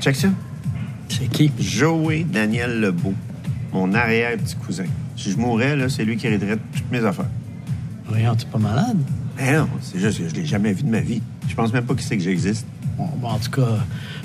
[0.00, 0.28] Check ça.
[1.08, 1.52] C'est qui?
[1.58, 3.14] Joey Daniel Lebeau,
[3.72, 4.84] mon arrière-petit cousin.
[5.16, 7.28] Si je mourais, là, c'est lui qui héréderait toutes mes affaires.
[8.06, 8.98] Voyons, t'es pas malade?
[9.36, 11.22] Mais non, c'est juste que je l'ai jamais vu de ma vie.
[11.48, 12.66] Je pense même pas qu'il sait que j'existe.
[12.96, 13.78] Bon, bon, en tout cas,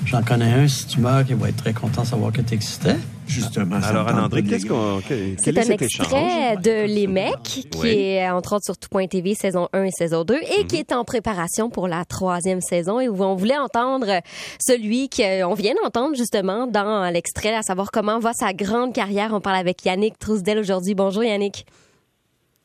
[0.04, 0.68] j'en connais un.
[0.68, 2.96] Si tu meurs, il va être très content de savoir que tu existais.
[3.30, 5.00] Justement, Alors, Anne-André, qu'est-ce qu'on.
[5.06, 9.84] quel- C'est un extrait de Les Mecs, qui est entre autres sur tout.tv saison 1
[9.84, 13.36] et saison 2 et qui est en préparation pour la troisième saison et où on
[13.36, 14.20] voulait entendre
[14.60, 19.30] celui qu'on vient d'entendre justement dans l'extrait, à savoir comment va sa grande carrière.
[19.32, 20.94] On parle avec Yannick Trousdel aujourd'hui.
[20.94, 21.66] Bonjour Yannick.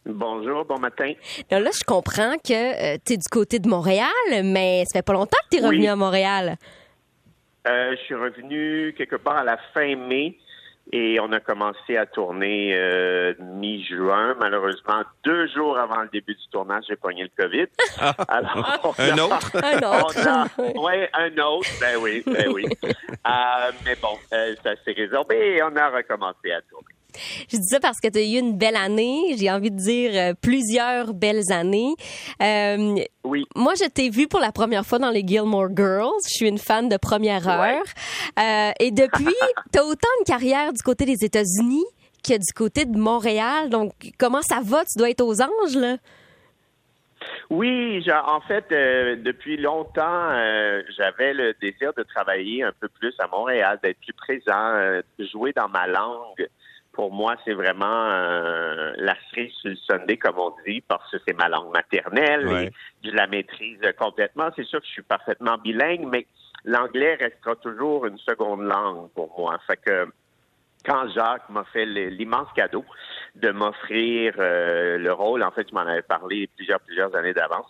[0.07, 1.13] Bonjour, bon matin.
[1.49, 4.09] Là, là, je comprends que tu es du côté de Montréal,
[4.43, 5.67] mais ça fait pas longtemps que tu es Oui.
[5.75, 6.57] revenu à Montréal.
[7.67, 10.37] Euh, je suis revenu quelque part à la fin mai
[10.91, 14.35] et on a commencé à tourner euh, mi-juin.
[14.39, 17.67] Malheureusement, deux jours avant le début du tournage, j'ai pogné le COVID.
[18.27, 19.51] Alors, on Un a- autre?
[19.55, 20.81] Un autre.
[20.83, 21.69] ouais, un autre.
[21.79, 22.65] Ben oui, ben oui.
[23.27, 26.85] Euh, mais bon, euh, ça s'est résorbé et on a recommencé à tourner.
[27.49, 29.35] Je dis ça parce que tu as eu une belle année.
[29.37, 31.93] J'ai envie de dire euh, plusieurs belles années.
[32.41, 33.45] Euh, Oui.
[33.55, 36.21] Moi, je t'ai vu pour la première fois dans les Gilmore Girls.
[36.27, 37.83] Je suis une fan de première heure.
[38.39, 39.25] Euh, et depuis,
[39.73, 41.85] tu as autant de carrière du côté des États-Unis
[42.23, 43.69] que du côté de Montréal.
[43.69, 44.83] Donc, comment ça va?
[44.85, 45.97] Tu dois être aux anges, là?
[47.49, 53.13] Oui, en fait, euh, depuis longtemps, euh, j'avais le désir de travailler un peu plus
[53.19, 56.47] à Montréal, d'être plus présent, euh, de jouer dans ma langue.
[56.95, 61.17] Pour moi, c'est vraiment euh, la cerise sur le Sunday, comme on dit, parce que
[61.27, 62.65] c'est ma langue maternelle Ouais.
[62.67, 62.71] et
[63.09, 64.49] je la maîtrise complètement.
[64.55, 66.25] C'est sûr que je suis parfaitement bilingue, mais
[66.63, 69.59] l'anglais restera toujours une seconde langue pour moi.
[69.67, 70.07] Fait que
[70.85, 72.85] quand Jacques m'a fait l'immense cadeau
[73.35, 77.67] de m'offrir euh, le rôle, en fait, je m'en avais parlé plusieurs, plusieurs années d'avance,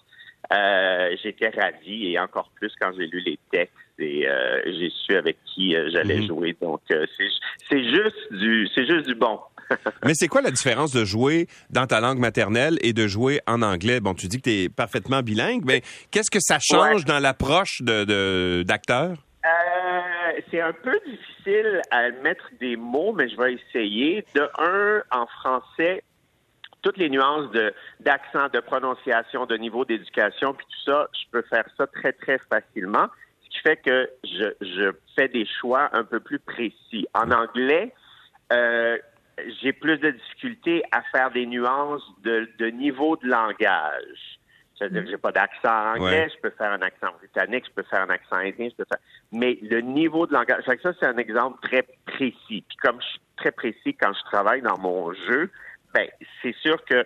[0.53, 5.15] euh, j'étais ravi et encore plus quand j'ai lu les textes et euh, j'ai su
[5.15, 6.27] avec qui euh, j'allais Mhm.
[6.27, 6.57] jouer.
[6.61, 9.39] Donc, c'est juste du c'est juste du bon.
[10.05, 13.61] Mais c'est quoi la différence de jouer dans ta langue maternelle et de jouer en
[13.63, 13.99] anglais?
[13.99, 15.81] Bon, tu dis que tu es parfaitement bilingue, mais
[16.11, 17.03] qu'est-ce que ça change Ouais.
[17.07, 19.17] dans l'approche de, d'acteur?
[20.51, 24.23] C'est un peu difficile à mettre des mots, mais je vais essayer.
[24.35, 26.03] De un, en français,
[26.85, 31.41] toutes les nuances de d'accent, de prononciation, de niveau d'éducation, puis tout ça, je peux
[31.49, 33.07] faire ça très, très facilement.
[33.43, 37.07] Ce qui fait que je, je fais des choix un peu plus précis.
[37.15, 37.91] En anglais,
[38.53, 38.99] euh,
[39.61, 44.39] j'ai plus de difficultés à faire des nuances de, de niveau de langage.
[44.77, 46.29] C'est-à-dire que j'ai pas d'accent anglais, Ouais.
[46.35, 48.99] je peux faire un accent britannique, je peux faire un accent indien, je peux faire.
[49.31, 52.63] Mais le niveau de langage, ça c'est un exemple très précis.
[52.67, 55.49] Puis comme je suis très précis quand je travaille dans mon jeu,
[55.95, 56.07] ben
[56.41, 57.05] c'est sûr que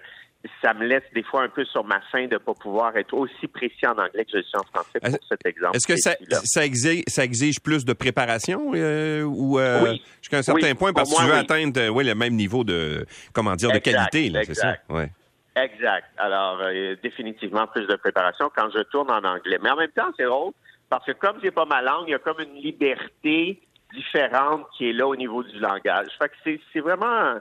[0.61, 3.47] ça me laisse des fois un peu sur ma faim de pas pouvoir être aussi
[3.47, 5.75] précis en anglais que je suis en français pour cet exemple.
[5.75, 10.01] Est-ce que ça, ça, exige, ça exige plus de préparation euh, ou euh, Oui.
[10.21, 10.73] jusqu'à un certain Oui.
[10.75, 10.93] point?
[10.93, 11.39] Parce que tu veux oui.
[11.39, 14.69] atteindre euh, ouais, le même niveau de comment dire de qualité là, c'est ça?
[14.69, 14.89] exact.
[14.89, 15.09] ouais.
[15.57, 16.07] Exact.
[16.17, 19.57] Alors, euh, définitivement plus de préparation quand je tourne en anglais.
[19.61, 20.53] Mais en même temps, c'est drôle
[20.89, 23.59] parce que comme c'est pas ma langue, il y a comme une liberté
[23.93, 26.07] différente qui est là au niveau du langage.
[26.17, 27.39] Fait que c'est, c'est vraiment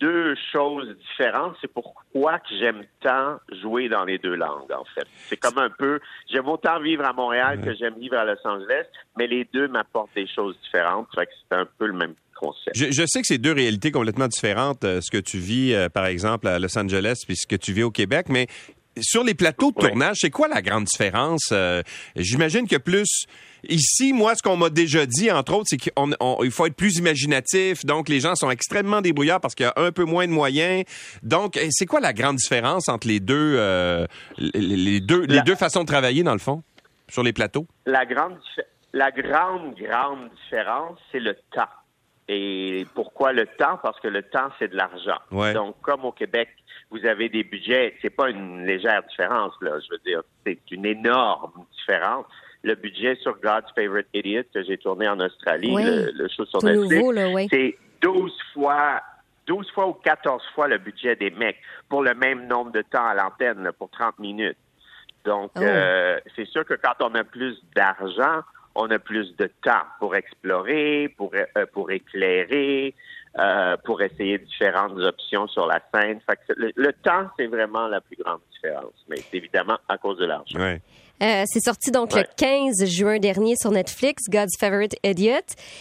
[0.00, 1.56] deux choses différentes.
[1.60, 5.06] C'est pourquoi que j'aime tant jouer dans les deux langues, en fait.
[5.28, 6.00] C'est comme un peu,
[6.30, 10.14] j'aime autant vivre à Montréal que j'aime vivre à Los Angeles, mais les deux m'apportent
[10.14, 11.06] des choses différentes.
[11.14, 12.76] Fait que c'est un peu le même concept.
[12.76, 15.88] Je, je sais que c'est deux réalités complètement différentes, euh, ce que tu vis, euh,
[15.88, 18.46] par exemple, à Los Angeles, puis ce que tu vis au Québec, mais
[19.00, 21.50] sur les plateaux de tournage, c'est quoi la grande différence?
[21.52, 21.82] Euh,
[22.16, 23.26] J'imagine que plus...
[23.68, 25.92] Ici, moi, ce qu'on m'a déjà dit, entre autres, c'est qu'il
[26.50, 27.84] faut être plus imaginatif.
[27.84, 30.84] Donc, les gens sont extrêmement débrouillards parce qu'il y a un peu moins de moyens.
[31.22, 34.06] Donc, eh, c'est quoi la grande différence entre les deux, euh,
[34.38, 36.62] les, deux, les La- deux façons de travailler, dans le fond,
[37.08, 37.66] sur les plateaux?
[37.86, 38.38] La grande,
[38.92, 41.68] la grande, grande différence, c'est le temps.
[42.28, 43.78] Et pourquoi le temps?
[43.82, 45.18] Parce que le temps, c'est de l'argent.
[45.30, 45.52] Ouais.
[45.52, 46.48] Donc, comme au Québec,
[46.90, 49.72] vous avez des budgets, c'est pas une légère différence, là.
[49.80, 52.24] Je veux dire, c'est une énorme différence.
[52.64, 55.84] Le budget sur God's Favorite Idiot que j'ai tourné en Australie, Oui.
[55.84, 57.48] le, le show sur Tout Netflix, oui.
[57.52, 59.00] c'est 12 fois
[59.46, 61.58] 12 fois ou 14 fois le budget des mecs
[61.90, 64.56] pour le même nombre de temps à l'antenne, pour 30 minutes.
[65.26, 65.60] Donc, Oh.
[65.62, 68.40] euh, c'est sûr que quand on a plus d'argent,
[68.74, 72.94] on a plus de temps pour explorer, pour, euh, pour éclairer,
[73.38, 76.20] euh, pour essayer différentes options sur la scène.
[76.28, 78.92] Fait que le, le temps, c'est vraiment la plus grande différence.
[79.08, 80.58] Mais c'est évidemment à cause de l'argent.
[80.58, 80.80] Ouais.
[81.22, 82.28] Euh, c'est sorti donc le Ouais.
[82.36, 85.38] 15 juin dernier sur Netflix, God's Favorite Idiot.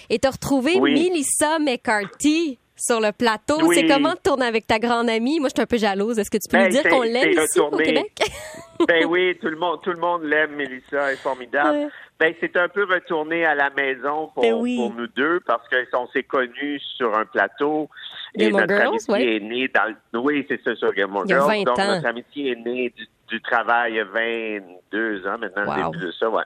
[0.09, 0.93] Et t'as retrouvé Oui.
[0.93, 2.59] Melissa McCarthy.
[2.75, 3.59] sur le plateau.
[3.63, 3.75] Oui.
[3.75, 5.39] C'est comment de tourner avec ta grande amie?
[5.39, 6.17] Moi, je suis un peu jalouse.
[6.19, 7.69] Est-ce que tu peux Ben, nous dire qu'on l'aime ici au.
[7.77, 8.11] Québec?
[8.87, 11.69] ben oui, tout le monde, tout le monde l'aime, Mélissa, elle est formidable.
[11.77, 11.87] Ouais.
[12.19, 14.77] Ben c'est un peu retourné à la maison pour, Ben oui.
[14.77, 17.89] pour nous deux parce qu'on s'est connus sur un plateau
[18.35, 19.35] et notre Girls, amitié ouais.
[19.35, 20.19] est née dans le...
[20.19, 21.47] Oui, c'est ça, sur y a Girls.
[21.47, 21.87] 20 Donc, ans.
[21.87, 25.95] notre amitié est née du, du travail il y a 22 ans maintenant, Wow.
[25.95, 26.43] de ça, ouais.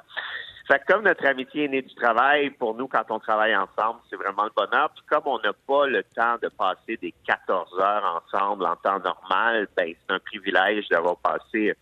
[0.69, 4.00] Fait que comme notre amitié est née du travail, pour nous, quand on travaille ensemble,
[4.10, 4.89] c'est vraiment le bonheur.
[4.94, 9.00] Puis comme on n'a pas le temps de passer des 14 heures ensemble en temps
[9.00, 11.74] normal, ben c'est un privilège d'avoir passé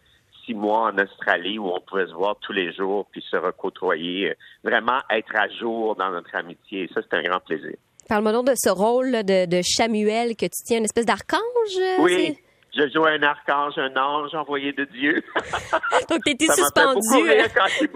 [0.46, 4.34] six mois en Australie où on pouvait se voir tous les jours puis se recôtoyer,
[4.64, 6.84] vraiment être à jour dans notre amitié.
[6.84, 7.76] Et ça, c'est un grand plaisir.
[8.08, 11.42] Parle-moi donc de ce rôle de, de Samuel que tu tiens, une espèce d'archange.
[11.80, 12.38] euh, Oui,
[12.78, 15.24] je joue un archange, un ange envoyé de Dieu.
[16.10, 17.00] Donc, tu beaucoup suspendu.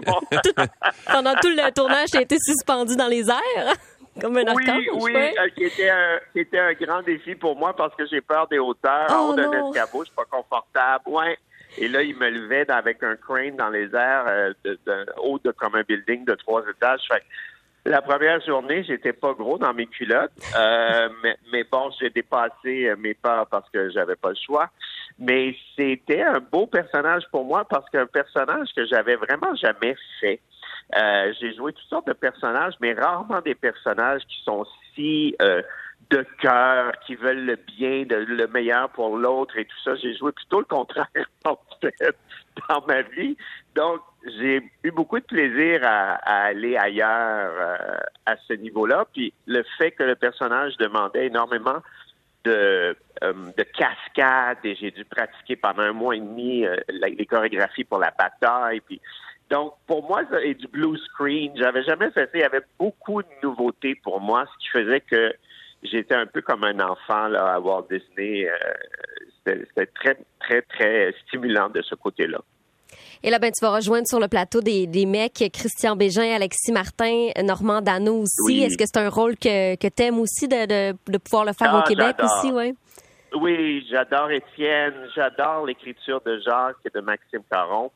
[0.06, 0.20] m'ont-
[1.12, 3.74] pendant tout le tournage, tu été suspendu dans les airs.
[4.20, 4.84] Comme un Oui, archange.
[5.02, 8.20] oui, euh, qui était un, qui était un grand défi pour moi parce que j'ai
[8.20, 9.06] peur des hauteurs.
[9.12, 11.04] en Oh haut d'un escabeau, je suis pas confortable.
[11.06, 11.38] Ouais.
[11.78, 15.38] Et là, il me levait avec un crane dans les airs, euh, de, de- haut
[15.38, 17.00] de comme un building de trois étages.
[17.08, 21.90] Fait que la première journée, j'étais pas gros dans mes culottes, euh, mais, mais bon,
[21.98, 24.68] j'ai dépassé euh, mes peurs parce que j'avais pas le choix.
[25.18, 30.40] Mais c'était un beau personnage pour moi parce qu'un personnage que j'avais vraiment jamais fait.
[30.96, 35.62] Euh, j'ai joué toutes sortes de personnages, mais rarement des personnages qui sont si euh,
[36.10, 39.94] de cœur, qui veulent le bien, le meilleur pour l'autre et tout ça.
[39.96, 41.06] J'ai joué plutôt le contraire
[41.44, 42.16] en fait
[42.68, 43.36] dans ma vie.
[43.74, 44.00] Donc,
[44.38, 49.06] j'ai eu beaucoup de plaisir à, à aller ailleurs euh, à ce niveau-là.
[49.12, 51.80] Puis le fait que le personnage demandait énormément
[52.44, 57.26] de, euh, de cascades et j'ai dû pratiquer pendant un mois et demi euh, les
[57.26, 58.80] chorégraphies pour la bataille.
[58.80, 59.00] Puis
[59.50, 62.30] donc pour moi ça, et du blue screen, j'avais jamais fait ça.
[62.34, 65.34] Il y avait beaucoup de nouveautés pour moi, ce qui faisait que
[65.82, 68.48] j'étais un peu comme un enfant là à Walt Disney.
[68.48, 68.56] Euh,
[69.46, 72.38] C'était très très très stimulant de ce côté-là.
[73.22, 76.72] Et là, ben, tu vas rejoindre sur le plateau des, des mecs Christian Bégin, Alexis
[76.72, 78.40] Martin, Normand Dano aussi.
[78.46, 78.62] Oui.
[78.62, 81.52] Est-ce que c'est un rôle que, que tu aimes aussi de, de, de pouvoir le
[81.52, 82.38] faire Ah, au Québec j'adore.
[82.38, 82.74] aussi, ouais?
[83.34, 87.92] Oui, j'adore Étienne, j'adore l'écriture de Jacques et de Maxime Caron.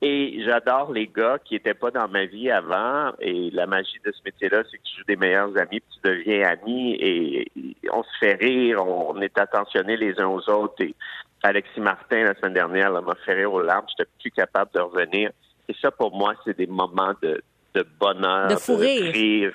[0.00, 3.12] Et j'adore les gars qui étaient pas dans ma vie avant.
[3.20, 6.08] Et la magie de ce métier-là, c'est que tu joues des meilleurs amis, puis tu
[6.08, 7.50] deviens amis et,
[7.92, 10.82] on se fait rire, on, est attentionnés les uns aux autres.
[10.82, 10.94] Et
[11.42, 13.86] Alexis Martin, la semaine dernière, m'a fait rire aux larmes.
[13.88, 15.30] J'étais plus capable de revenir.
[15.68, 17.42] Et ça, pour moi, c'est des moments de,
[17.74, 18.48] de bonheur.
[18.48, 19.12] De fou rire.
[19.12, 19.52] rire.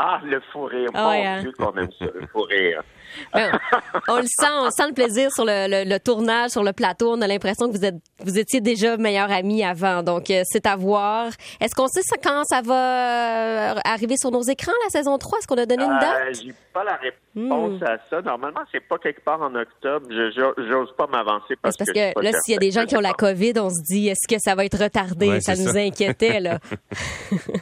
[0.00, 0.90] Ah, le fou rire.
[0.94, 1.40] Ah Mon ouais, hein?
[1.40, 2.82] Dieu qu'on aime ça, le fou rire.
[3.34, 3.50] Ben,
[4.08, 7.14] on le sent, on sent le plaisir sur le, le- le tournage, sur le plateau.
[7.14, 10.02] On a l'impression que vous êtes, vous étiez déjà meilleurs amis avant.
[10.02, 11.28] Donc, euh, c'est à voir.
[11.60, 15.38] Est-ce qu'on sait ça, quand ça va euh, arriver sur nos écrans, la saison 3?
[15.38, 16.34] Est-ce qu'on a donné une Euh, date?
[16.44, 16.98] J'ai pas la
[17.34, 17.50] Hmm.
[17.52, 18.20] réponse à ça.
[18.22, 20.06] Normalement, c'est pas quelque part en octobre.
[20.10, 22.84] Je je- j'ose pas m'avancer parce, C'est parce que, là, s'il y a des gens
[22.84, 25.28] qui ont la COVID, on se dit, est-ce que ça va être retardé?
[25.28, 25.78] Ouais, ça nous ça.
[25.78, 26.58] inquiétait, là.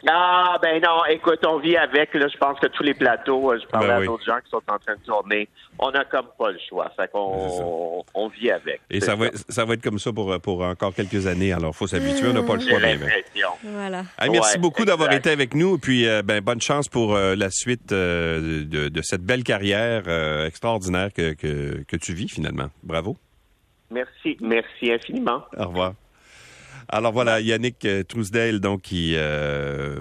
[0.09, 2.15] Ah ben non, écoute, on vit avec.
[2.15, 4.07] Là, je pense que tous les plateaux, euh, je parlais Ben à oui.
[4.07, 5.49] d'autres gens qui sont en train de tourner.
[5.79, 6.91] On a comme pas le choix.
[6.97, 8.81] Fait qu'on on vit avec.
[8.91, 11.53] Et ça va, être- ça va être comme ça pour, pour encore quelques années.
[11.53, 12.29] Alors, faut s'habituer.
[12.29, 12.79] On n'a pas le choix.
[13.63, 14.05] Voilà.
[14.19, 15.79] Hey, merci Ouais, beaucoup d'avoir été avec nous.
[15.79, 20.05] Puis, euh, ben, bonne chance pour euh, la suite euh, de, de cette belle carrière
[20.07, 22.69] euh, extraordinaire que, que, que tu vis finalement.
[22.83, 23.17] Bravo.
[23.91, 25.43] Merci, merci infiniment.
[25.57, 25.93] Au revoir.
[26.89, 30.01] Alors voilà, Yannick euh, Trousdale, donc, qui euh,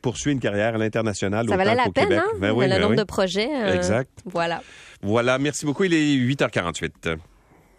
[0.00, 1.46] poursuit une carrière à l'international.
[1.48, 2.20] Ça valait la peine, Québec.
[2.24, 2.36] hein?
[2.38, 2.96] Ben oui, le ben nombre oui.
[2.96, 3.48] de projets.
[3.54, 4.10] euh, Exact.
[4.24, 4.62] Voilà.
[5.02, 5.84] Voilà, merci beaucoup.
[5.84, 7.16] Il est 8h48.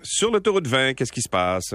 [0.03, 1.73] Sur l'autoroute 20, qu'est-ce qui se passe?